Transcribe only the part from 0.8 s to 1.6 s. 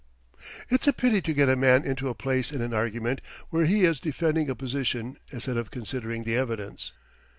a pity to get a